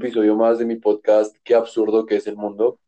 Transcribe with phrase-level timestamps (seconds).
[0.00, 2.80] episodio más de mi podcast Qué absurdo que es el mundo.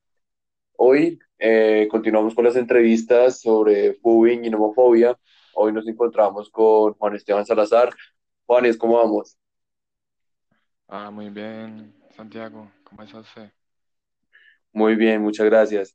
[0.76, 5.18] Hoy eh, continuamos con las entrevistas sobre bullying y nomofobia.
[5.54, 7.90] Hoy nos encontramos con Juan Esteban Salazar.
[8.46, 9.36] Juanes, ¿cómo vamos?
[10.88, 13.52] Ah, muy bien, Santiago, ¿cómo está usted?
[14.72, 15.94] Muy bien, muchas gracias.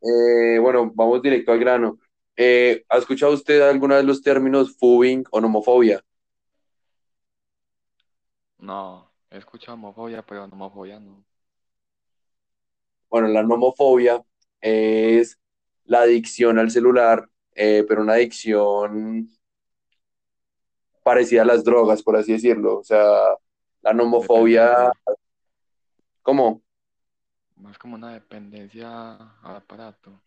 [0.00, 1.98] Eh, bueno, vamos directo al grano.
[2.36, 6.02] Eh, ¿ha escuchado usted alguna vez los términos bullying o nomofobia?
[8.58, 11.24] No, he escuchado homofobia, pero nomofobia no.
[13.10, 14.22] Bueno, la nomofobia
[14.60, 15.38] es
[15.84, 19.28] la adicción al celular, eh, pero una adicción
[21.02, 22.78] parecida a las drogas, por así decirlo.
[22.78, 23.34] O sea,
[23.82, 24.90] la nomofobia,
[26.22, 26.62] ¿cómo?
[27.56, 30.20] más como una dependencia al aparato.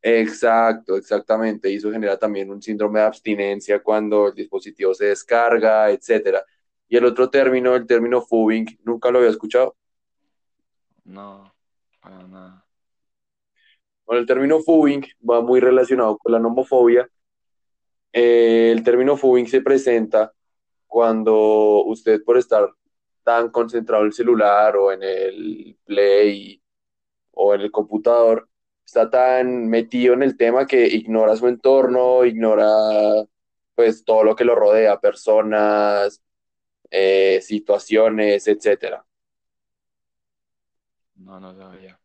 [0.00, 1.70] Exacto, exactamente.
[1.70, 6.44] Y eso genera también un síndrome de abstinencia cuando el dispositivo se descarga, etcétera.
[6.92, 9.74] Y el otro término, el término fubbing, nunca lo había escuchado.
[11.04, 11.50] No,
[12.02, 12.66] para nada.
[14.04, 17.08] Bueno, el término fubbing va muy relacionado con la nomofobia.
[18.12, 20.34] Eh, el término fubbing se presenta
[20.86, 22.68] cuando usted por estar
[23.22, 26.62] tan concentrado en el celular o en el play
[27.30, 28.50] o en el computador,
[28.84, 32.68] está tan metido en el tema que ignora su entorno, ignora
[33.74, 36.22] pues todo lo que lo rodea, personas,
[36.94, 39.02] eh, situaciones, etcétera.
[41.16, 41.98] No, no sabía.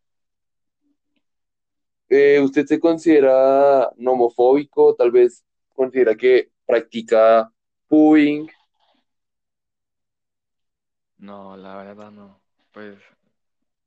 [2.08, 4.94] Eh, ¿usted se considera nomofóbico?
[4.94, 5.44] Tal vez
[5.74, 7.52] considera que practica
[7.90, 8.48] bullying.
[11.18, 12.40] No, la verdad no.
[12.72, 12.96] Pues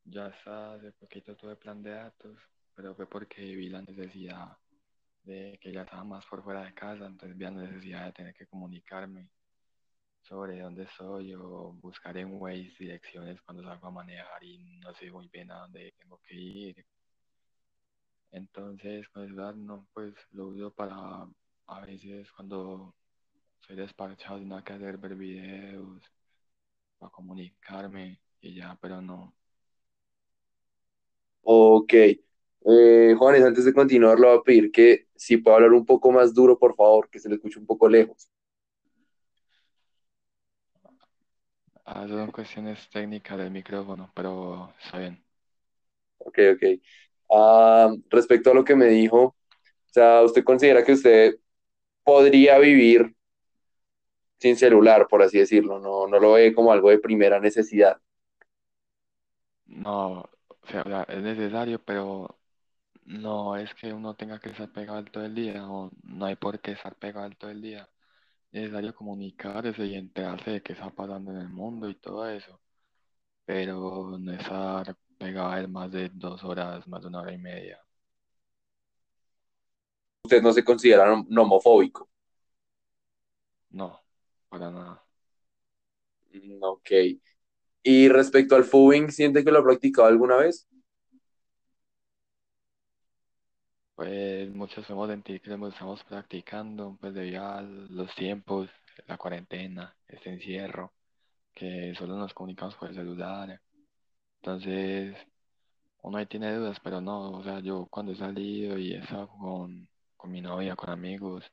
[0.05, 2.37] ya hasta hace poquito tuve plan de datos,
[2.75, 4.55] pero fue porque vi la necesidad
[5.23, 8.33] de que ya estaba más por fuera de casa, entonces vi la necesidad de tener
[8.35, 9.29] que comunicarme
[10.21, 15.11] sobre dónde soy o buscar en Waze direcciones cuando salgo a manejar y no sé
[15.11, 16.85] muy bien a dónde tengo que ir.
[18.31, 21.27] Entonces, con el celular no, pues lo uso para
[21.67, 22.95] a veces cuando
[23.61, 26.01] soy desparchado y nada que hacer, ver videos,
[26.97, 29.33] para comunicarme y ya, pero no.
[31.43, 31.93] Ok.
[32.63, 36.11] Eh, Juanes, antes de continuar, le voy a pedir que si puede hablar un poco
[36.11, 38.29] más duro, por favor, que se le escuche un poco lejos.
[41.93, 45.23] Ah, son cuestiones técnicas del micrófono, pero está bien.
[46.17, 46.63] Ok, ok.
[47.31, 49.35] Ah, respecto a lo que me dijo, o
[49.93, 51.35] sea, ¿usted considera que usted
[52.03, 53.15] podría vivir
[54.39, 55.79] sin celular, por así decirlo?
[55.79, 57.97] No, no lo ve como algo de primera necesidad.
[59.65, 62.39] No, o sea, o sea, es necesario, pero
[63.05, 66.59] no es que uno tenga que estar pegado todo el día, o no hay por
[66.61, 67.89] qué estar pegado todo el día.
[68.53, 72.61] Es necesario comunicarse y enterarse de qué está pasando en el mundo y todo eso,
[73.45, 77.37] pero no estar pegado a él más de dos horas, más de una hora y
[77.39, 77.79] media.
[80.25, 82.09] Usted no se considera nomofóbico.
[83.71, 83.99] No,
[84.49, 85.03] para nada.
[86.33, 86.89] Mm, Ok.
[87.83, 90.67] Y respecto al fubbing, ¿siente que lo ha practicado alguna vez?
[94.01, 98.67] Pues muchos podemos sentir que estamos practicando, pues debido a los tiempos,
[99.05, 100.91] la cuarentena, este encierro,
[101.53, 103.61] que solo nos comunicamos por el celular.
[104.37, 105.15] Entonces,
[106.01, 109.27] uno ahí tiene dudas, pero no, o sea, yo cuando he salido y he estado
[109.29, 111.45] con, con mi novia, con amigos,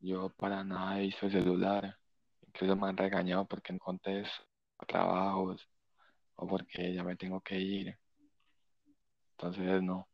[0.00, 1.98] yo para nada he visto el celular.
[2.48, 4.44] Incluso me han regañado porque no contesto
[4.78, 5.68] a trabajos
[6.36, 7.98] o porque ya me tengo que ir.
[9.36, 10.08] Entonces, no.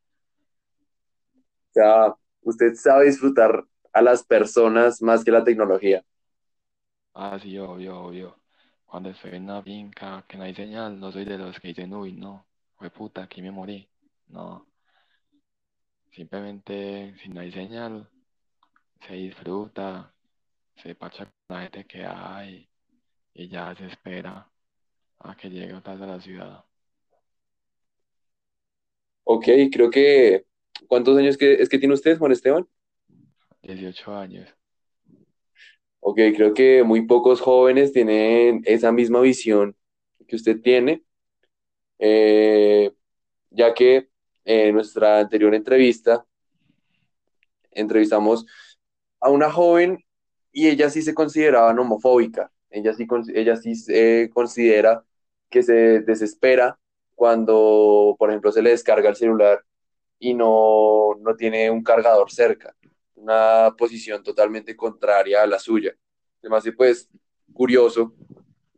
[1.79, 6.05] Sea, usted sabe disfrutar a las personas más que la tecnología.
[7.15, 8.37] Ah, sí, obvio, obvio.
[8.87, 11.93] Cuando estoy en una finca que no hay señal, no soy de los que dicen,
[11.95, 12.47] uy, no,
[12.77, 13.89] fue puta, aquí me morí.
[14.29, 14.67] No,
[16.11, 18.09] simplemente si no hay señal,
[19.07, 20.15] se disfruta,
[20.77, 22.69] se parcha con la gente que hay
[23.35, 24.51] y ya se espera
[25.21, 26.65] a que llegue otra vez a la ciudad.
[29.25, 30.45] Ok, creo que...
[30.87, 32.67] ¿Cuántos años que, es que tiene usted, Juan Esteban?
[33.63, 34.49] 18 años.
[36.01, 39.77] Ok, creo que muy pocos jóvenes tienen esa misma visión
[40.27, 41.03] que usted tiene,
[41.99, 42.93] eh,
[43.51, 44.09] ya que
[44.45, 46.25] en nuestra anterior entrevista
[47.73, 48.47] entrevistamos
[49.21, 50.05] a una joven
[50.53, 52.51] y ella sí se consideraba homofóbica.
[52.71, 55.05] Ella sí, ella sí se considera
[55.51, 56.79] que se desespera
[57.15, 59.65] cuando, por ejemplo, se le descarga el celular
[60.19, 62.75] y no, no tiene un cargador cerca.
[63.17, 65.95] Una posición totalmente contraria a la suya.
[66.43, 67.09] Además, pues,
[67.53, 68.15] curioso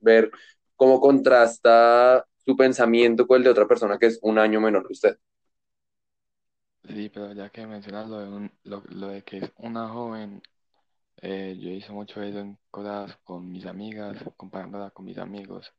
[0.01, 0.31] ver
[0.77, 4.93] cómo contrasta su pensamiento con el de otra persona que es un año menor que
[4.95, 5.19] usted.
[6.85, 10.43] Sí, pero ya que mencionas lo de, un- lo, lo de que es una joven,
[11.19, 15.73] eh, yo hice mucho eso en cosas con mis amigas, comparándola con mis amigos.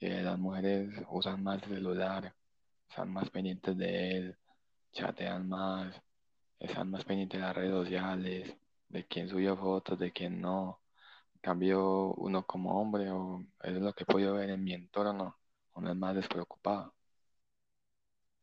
[0.00, 2.34] Eh, las mujeres usan más el celular,
[2.88, 4.38] están más pendientes de él,
[4.94, 6.00] chatean más,
[6.60, 8.56] están más pendientes de las redes sociales,
[8.88, 10.80] de quién subió fotos, de quién no.
[11.34, 14.72] En cambio, uno como hombre, o eso es lo que he podido ver en mi
[14.72, 15.38] entorno,
[15.74, 16.94] uno es más despreocupado.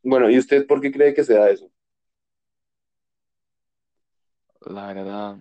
[0.03, 1.71] Bueno, ¿y usted por qué cree que sea eso?
[4.62, 5.38] La verdad,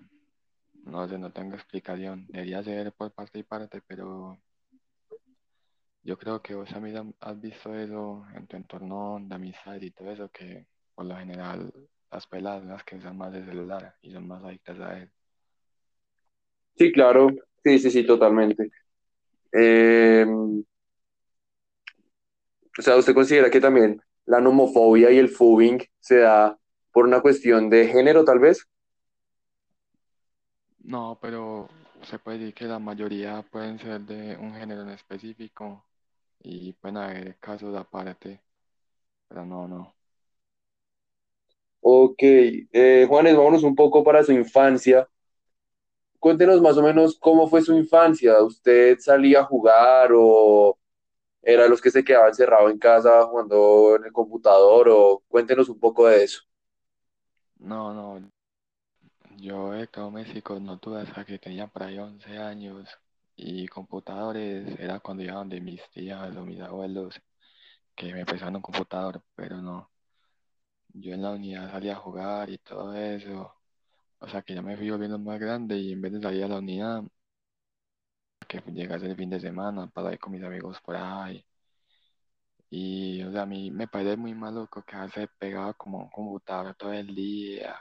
[0.84, 2.26] no sé, no tengo explicación.
[2.28, 4.38] Debería ser por parte y parte, pero
[6.02, 10.10] yo creo que vos también has visto eso en tu entorno de amistad y todo
[10.10, 10.66] eso, que
[11.00, 11.72] por lo general
[12.10, 15.10] las peladas las que usan más el celular y son más adictas a él.
[16.76, 17.30] Sí, claro,
[17.64, 18.70] sí, sí, sí, totalmente.
[19.50, 20.62] Eh, o
[22.82, 26.58] sea, ¿usted considera que también la nomofobia y el phobing se da
[26.92, 28.68] por una cuestión de género, tal vez?
[30.80, 31.66] No, pero
[32.02, 35.86] se puede decir que la mayoría pueden ser de un género en específico
[36.40, 38.42] y pueden haber casos aparte,
[39.28, 39.94] pero no, no.
[41.82, 45.08] Ok, eh, Juanes, vámonos un poco para su infancia.
[46.18, 48.42] Cuéntenos más o menos cómo fue su infancia.
[48.42, 50.78] ¿Usted salía a jugar o
[51.42, 54.88] era los que se quedaba encerrado en casa jugando en el computador?
[54.90, 56.42] O cuéntenos un poco de eso.
[57.60, 58.30] No, no,
[59.38, 62.88] yo de domésticos no tuve hasta que tenía por ahí 11 años
[63.36, 67.20] y computadores era cuando iba donde mis tías o mis abuelos
[67.96, 69.89] que me prestaban un computador, pero no.
[70.94, 73.54] Yo en la unidad salía a jugar y todo eso.
[74.20, 76.48] O sea que ya me fui volviendo más grande y en vez de salir a
[76.48, 77.02] la unidad,
[78.48, 81.44] que llegase el fin de semana para ir con mis amigos por ahí.
[82.70, 86.10] Y, o sea, a mí me parece muy maluco que se pegaba como a un
[86.10, 87.76] computador todo el día,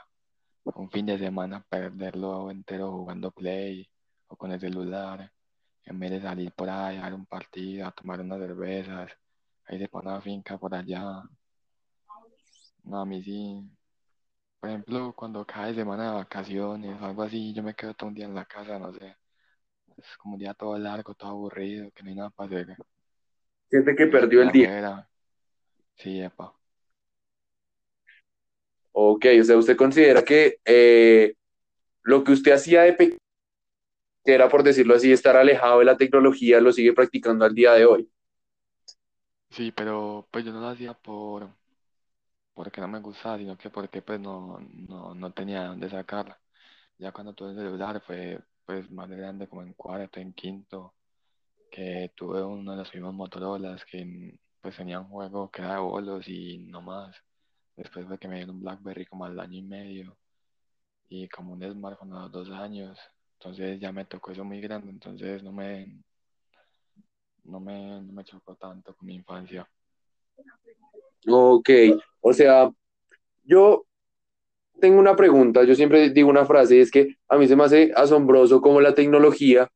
[0.64, 3.88] un fin de semana perderlo entero jugando Play
[4.28, 5.32] o con el celular,
[5.84, 9.10] en vez de salir por ahí a dar un partido, a tomar unas cervezas,
[9.66, 11.22] ahí se pone una finca por allá.
[12.84, 13.70] No, a mí sí.
[14.60, 18.14] Por ejemplo, cuando cae semana de vacaciones o algo así, yo me quedo todo un
[18.14, 19.16] día en la casa, no sé.
[19.96, 22.76] Es como un día todo largo, todo aburrido, que no hay nada para hacer.
[23.68, 24.68] Siente que perdió el día.
[24.68, 25.08] afuera.
[25.96, 26.54] Sí, epa.
[28.92, 31.34] Ok, o sea, ¿usted considera que eh,
[32.02, 33.18] lo que usted hacía de pequeño,
[34.24, 37.72] que era por decirlo así, estar alejado de la tecnología, lo sigue practicando al día
[37.72, 38.10] de hoy?
[39.50, 41.50] Sí, pero pues yo no lo hacía por
[42.54, 46.38] porque no me gustaba, sino que porque pues no, no, no tenía dónde sacarla.
[46.98, 50.94] Ya cuando tuve el celular fue pues más grande, como en cuarto, en quinto,
[51.70, 55.80] que tuve uno de los mismos Motorolas que pues tenía un juego que era de
[55.80, 57.16] bolos y no más.
[57.76, 60.18] Después fue que me dieron un BlackBerry como al año y medio
[61.10, 62.98] y como un smartphone a los dos años.
[63.34, 66.02] Entonces ya me tocó eso muy grande, entonces no me,
[67.44, 69.68] no me, no me chocó tanto con mi infancia.
[71.28, 71.70] Ok,
[72.20, 72.70] o sea,
[73.44, 73.86] yo
[74.80, 77.64] tengo una pregunta, yo siempre digo una frase, y es que a mí se me
[77.64, 79.68] hace asombroso cómo la tecnología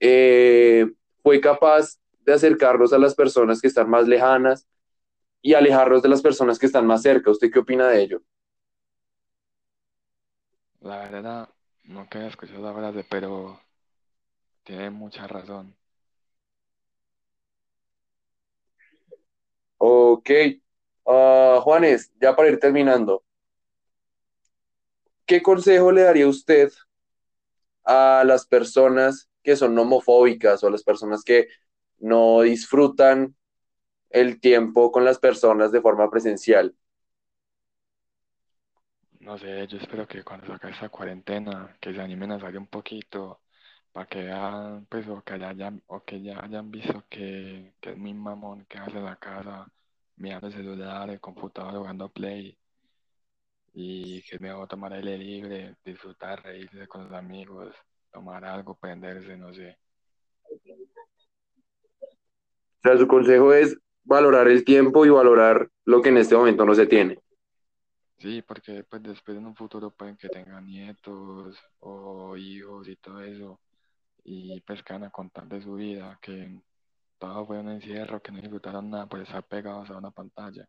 [0.00, 0.86] eh,
[1.22, 4.68] fue capaz de acercarnos a las personas que están más lejanas
[5.42, 7.30] y alejarnos de las personas que están más cerca.
[7.32, 8.22] ¿Usted qué opina de ello?
[10.82, 11.48] La verdad,
[11.84, 13.60] no quería escuchar la frase, pero
[14.62, 15.74] tiene mucha razón.
[19.78, 20.30] Ok,
[21.06, 23.24] Ah, Juanes, ya para ir terminando,
[25.26, 26.70] ¿qué consejo le daría usted
[27.84, 31.48] a las personas que son homofóbicas o a las personas que
[31.98, 33.36] no disfrutan
[34.10, 36.76] el tiempo con las personas de forma presencial?
[39.20, 42.66] No sé, yo espero que cuando saque esta cuarentena, que se animen a salir un
[42.68, 43.42] poquito,
[43.92, 47.90] para que vean, pues, o que ya hayan, o que ya hayan visto que, que
[47.92, 49.66] es muy mamón que hace la casa,
[50.16, 52.56] mirando el celular, el computador, jugando Play,
[53.72, 57.74] y que es mejor tomar aire libre, disfrutar, reírse con los amigos,
[58.12, 59.76] tomar algo, prenderse, no sé.
[62.78, 66.64] O sea, su consejo es valorar el tiempo y valorar lo que en este momento
[66.64, 67.18] no se tiene.
[68.18, 73.22] Sí, porque pues después en un futuro pueden que tengan nietos o hijos y todo
[73.22, 73.60] eso,
[74.22, 76.60] y pues que van a contar de su vida, que
[77.18, 80.66] todo fue un encierro, que no disfrutaron nada por estar pegados a una pantalla.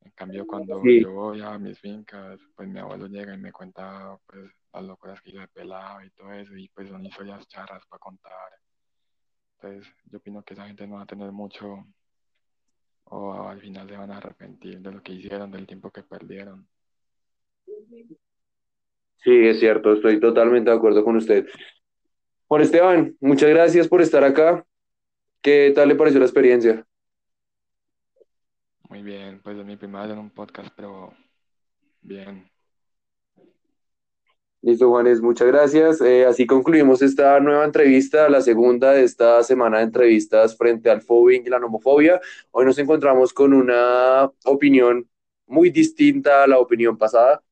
[0.00, 1.02] En cambio, cuando Sí.
[1.02, 5.20] yo voy a mis fincas, pues mi abuelo llega y me cuenta pues las locuras
[5.20, 8.32] que hizo de pelado y todo eso, y pues son historias charras para contar.
[9.60, 11.86] Entonces, yo opino que esa gente no va a tener mucho
[13.04, 16.66] o al final se van a arrepentir de lo que hicieron, del tiempo que perdieron.
[19.22, 21.46] Sí, es cierto, estoy totalmente de acuerdo con usted.
[22.48, 24.64] Juan Esteban, muchas gracias por estar acá.
[25.42, 26.86] ¿Qué tal le pareció la experiencia?
[28.88, 31.12] Muy bien, pues es mi primera vez en un podcast, pero
[32.02, 32.48] bien.
[34.62, 36.00] Listo, Juanes, muchas gracias.
[36.00, 41.02] Eh, así concluimos esta nueva entrevista, la segunda de esta semana de entrevistas frente al
[41.02, 42.20] phobing y la nomofobia.
[42.52, 45.08] Hoy nos encontramos con una opinión
[45.46, 47.42] muy distinta a la opinión pasada.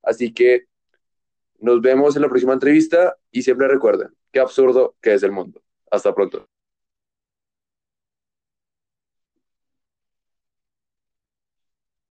[0.00, 0.66] Así que
[1.58, 5.62] nos vemos en la próxima entrevista y siempre recuerden qué absurdo que es el mundo.
[5.90, 6.47] Hasta pronto.